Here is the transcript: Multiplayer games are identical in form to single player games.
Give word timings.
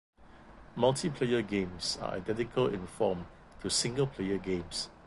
Multiplayer 0.75 1.47
games 1.47 1.99
are 2.01 2.13
identical 2.15 2.65
in 2.65 2.87
form 2.87 3.27
to 3.61 3.69
single 3.69 4.07
player 4.07 4.39
games. 4.39 4.89